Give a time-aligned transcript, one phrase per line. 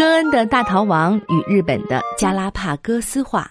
[0.00, 3.50] 戈恩的大逃亡与日本的加拉帕戈斯化。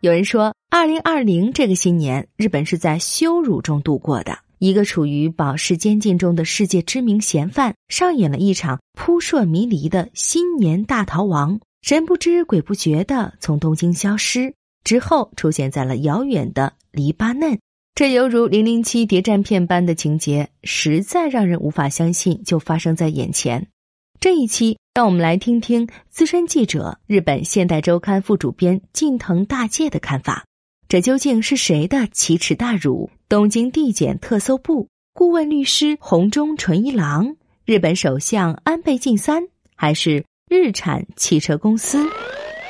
[0.00, 4.38] 有人说，二零二零这个新年，日本是在羞辱中度过的。
[4.60, 14.54] 一个处于保释监禁中的世界知名嫌犯，上演了一场扑朔迷离的新年大逃亡，神不知鬼不觉的从东京消失，
[14.84, 17.58] 之后出现在了遥远的黎巴嫩。
[17.96, 23.66] 这犹如零零七谍战片般的情节，实在让人无法相信就发生在眼前。
[24.20, 30.44] 这一期，让我们来听听资深记者、日本现代周刊副主编近藤大介的看法。
[30.86, 33.10] 这究竟是谁的奇耻大辱？
[33.28, 39.42] 东京地检特搜部顾问律师红中纯一郎，日本首相安倍晋三，
[39.74, 42.06] 还是日产汽车公司？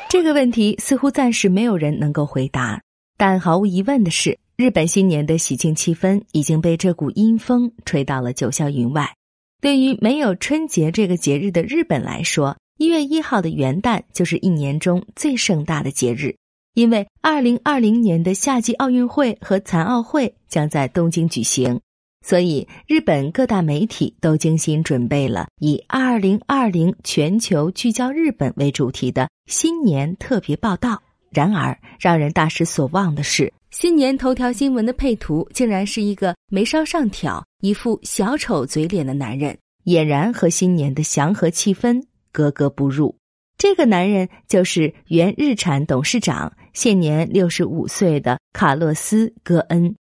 [0.08, 2.80] 这个问题似乎暂时没有人能够回答。
[3.18, 9.14] 但毫无疑问的是，日本新年的喜庆气氛已经被这股阴风吹到了九霄云外。
[9.64, 16.36] 对于没有春节这个节日的日本来说，一月一号的元旦就是一年中最盛大的节日。
[16.74, 21.80] 因为二零二零年的夏季奥运会和残奥会将在东京举行，
[22.20, 31.02] 所以日本各大媒体都精心准备了以“二零二零全球聚焦日本”为主题的新年特别报道。
[31.30, 43.16] 然而，让人大失所望的是，新年头条新闻的配图竟然是一个眉梢上挑、一副小丑嘴脸的男人，俨然和新年的祥和气氛格格不入。
[43.56, 46.52] 这个男人就是原日产董事长。
[46.74, 49.94] 现年六十五岁的卡洛斯·戈恩，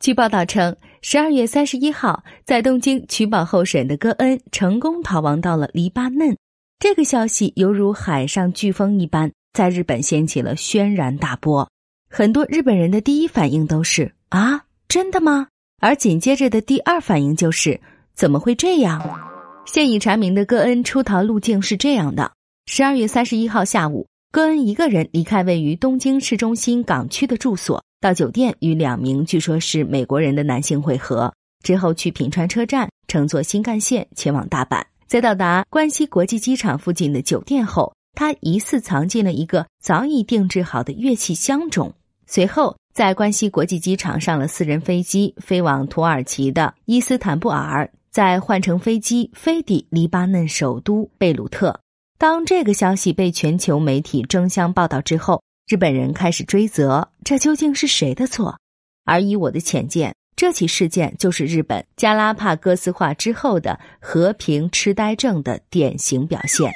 [0.00, 6.36] 据报道称，十二月三十一号在东京取保候审的戈恩成功逃亡到了黎巴嫩。
[6.80, 11.70] 这个消息犹如海上飓风一般，在日本掀起了轩然大波。
[12.10, 15.46] 很多日本人的第一反应都是“啊，真的吗？”
[15.80, 17.80] 而紧接着的第二反应就是
[18.14, 19.20] “怎么会这样？”
[19.66, 22.32] 现已查明的戈恩出逃路径是这样的：
[22.66, 24.06] 十二月三十一号下午。
[24.30, 31.32] 戈恩一个人离开位于东京市中心港区的住所，到酒店与两名据说是美国人的男性会合，
[31.62, 34.82] 之后去品川车站乘坐新干线前往大阪。
[35.06, 41.94] 在到达关西国际机场附近的酒店后，他疑似藏进了一个早已定制好的乐器箱中。
[42.26, 51.76] 随后，在关西国际机场上了私人飞机，飞往土耳其的伊斯坦布尔，再换乘飞机飞抵黎巴嫩首都贝鲁特。
[52.18, 58.56] 当这个消息被全球媒体争相报道之后，日本人开始追责，这究竟是谁的错？
[59.04, 66.70] 而以我的浅见，这起事件就是日本加拉帕戈斯化之后的和平痴呆症的典型表现。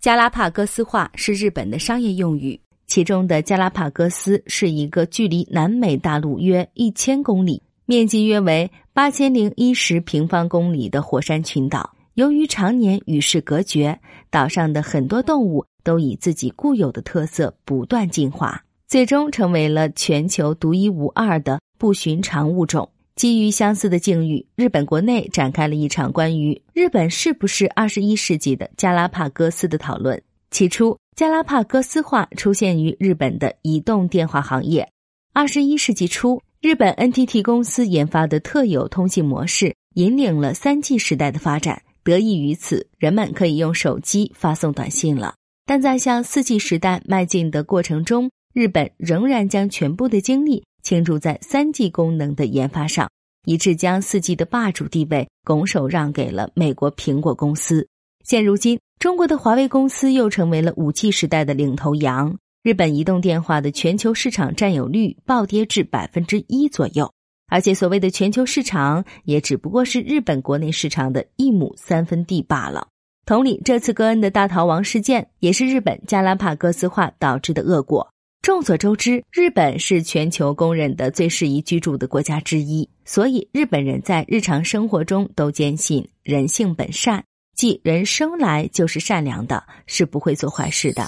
[0.00, 2.58] 加拉帕戈斯化是日本的商业用语，
[2.90, 11.94] 其中的加拉帕戈斯是一个距离南美大陆约一千公里、面积约为八千零一十平方公里的火山群岛。
[12.14, 13.96] 由于常年与世隔绝，
[14.28, 22.90] 岛上的很多动物都以自己固有的特色不断进化，最终成为了全球独一无二的不寻常物种。
[23.14, 30.20] 基于相似的境遇，日本国内展开了一场关于日本是不是二十一世纪的加拉帕戈斯的讨论。
[30.50, 34.88] 起初，加拉帕戈斯化出现于日本的移动电话行业。
[35.32, 41.82] 二十一世纪初，日本 NTT 公司研发的特有通信模式引领了三 G 时代的发展。
[42.02, 45.34] 得益于此，人们可以用手机发送短信了。
[45.66, 53.08] 但在向四 G 时代迈进的过程中，日本仍然将全部的精力倾注在三 G 功能的研发上，
[53.44, 57.86] 以致将四 G 的霸主地位拱手让给了美国苹果公司。
[58.24, 67.10] 现如今，中国的华为公司又成为了五 G 时代的领头羊，日本移动电话的全球市场占有率暴跌至百分之一左右。
[67.48, 72.86] 而且，所谓的全球市场也只不过是日本国内市场的一亩三分地罢了。
[73.26, 78.08] 同理，这次戈恩的大逃亡事件也是日本加拉帕戈斯化导致的恶果。
[78.42, 87.22] 众所周知，日本是全球公认的最适宜居住的国家之一，所以日本人在日常生活中都坚信人性本善，
[87.60, 91.06] 即人生来就是善良的，是不会做坏事的。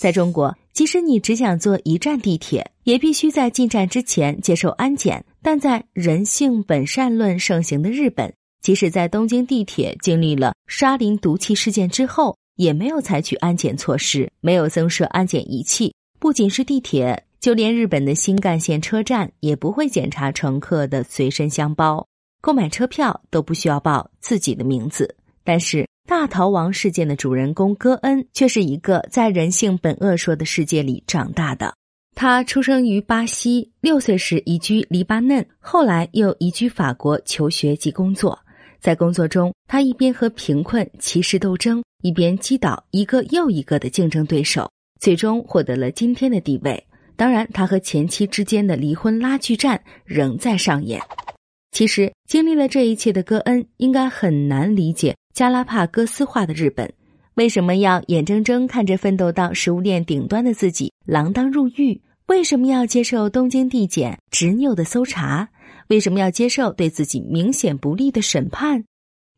[0.00, 5.24] 在中国，即使你只想坐一站地铁，也必须在进站之前接受安检。
[5.40, 15.94] 但在人性本善论盛行的日本，即使在东京地铁经历了沙林毒气事件之后，也没有采取安检措施，没有增设安检仪器。
[16.18, 22.04] 不仅是地铁，就连日本的新干线车站也不会检查乘客的随身箱包，
[22.40, 25.14] 购买车票都不需要报自己的名字。
[25.44, 31.74] 但是大逃亡事件的主人公戈恩却是一个在人性本恶说的世界里长大的。
[32.16, 38.38] 他出生于巴西，六岁时移居黎巴嫩，后来又移居法国求学及工作。
[38.80, 44.70] 在工作中，他一边和贫困、歧视斗争，一边击倒一个又一个的竞争对手，
[45.00, 46.86] 最终获得了今天的地位。
[47.16, 51.00] 当然，他和前妻之间的离婚拉锯战仍在上演。
[51.72, 56.88] 其实，经历了这一切的戈恩应该很难理解加拉帕戈斯化的日本
[57.34, 65.48] 为什么要眼睁睁看着奋斗到食物链顶端的自己锒铛入狱，为什么要接受东京地检执拗的搜查。
[65.88, 68.84] 为什么要接受对自己明显不利的审判？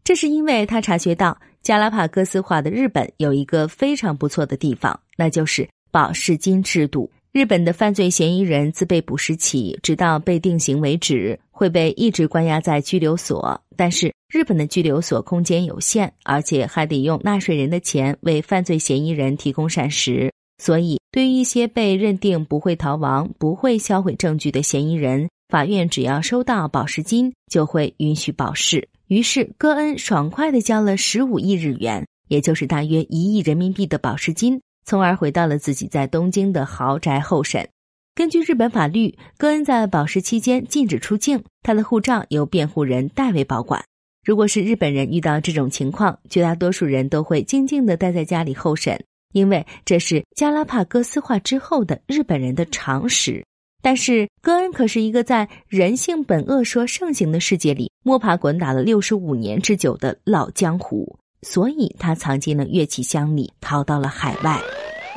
[0.05, 7.11] 这是因为他察觉到加拉帕戈斯化的日本有一个非常不错的地方，那就是保释金制度。
[7.37, 13.61] 日本的犯罪嫌疑人自被捕时起，直到被定刑为止，会被一直关押在拘留所。
[13.77, 25.29] 但是日本的拘留所空间有限，而且还得用纳税人的钱为犯罪嫌疑人提供膳食，所以对于一些被认定不会逃亡、不会销毁证据的嫌疑人。
[25.51, 28.89] 法院只要收到保释金，就会允许保释。
[29.09, 37.69] 于是，戈恩爽快地交了十五亿日元，也就是大约一亿人民币的保释金，从而回到了自己在东京的豪宅候审。
[38.15, 43.85] 根据日本法律，戈恩在保释期间禁止出境，他的护照由辩护人代为保管。
[44.25, 49.05] 如果是日本人遇到这种情况，绝大多数人都会静静地待在家里候审，
[49.35, 53.45] 因为这是加拉帕戈斯化之后的日本人的常识。
[53.83, 64.61] 但是，戈恩可是一个在人性本恶说盛行的世界里摸爬滚打了六十五年之久的老江湖，所以他藏进了乐器箱里，逃到了海外。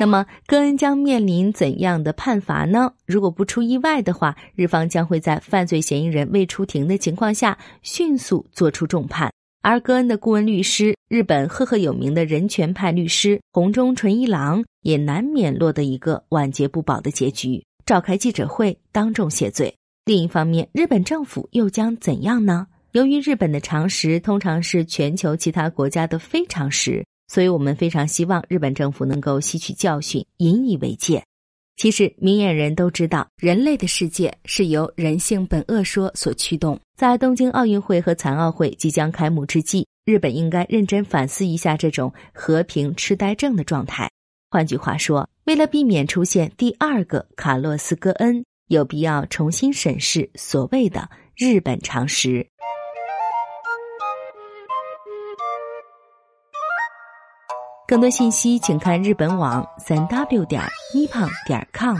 [0.00, 2.90] 那么，戈恩将面临怎样的判罚呢？
[3.04, 9.30] 如果不出意外的话，日方将会在犯罪嫌疑人未出庭的情况下迅速作出重判。
[9.60, 17.62] 而戈恩的顾问律师，日本赫赫有名的人权派律师红中纯一郎，也难免落得一个晚节不保的结局。
[17.84, 19.74] 召开记者会，当众谢罪。
[20.06, 22.66] 另一方面，日本政府又将怎样呢？
[22.92, 31.22] 由于日本的常识通常是全球其他国家的非常识，所以我们非常希望日本政府能够吸取教训，引以为戒。
[31.76, 36.78] 其实，明眼人都知道，人类的世界是由人性本恶说所驱动。
[36.96, 44.10] 在东京奥运会和残奥会即将开幕之际，日本应该认真反思一下这种和平痴呆症的状态。
[44.50, 52.44] 换句话说，为了避免出现第二个卡洛斯·戈恩，有必要重新审视所谓的日本常识。
[57.90, 60.62] 更多信息，请看日本网三 w 点
[60.94, 61.96] nippon 点 com。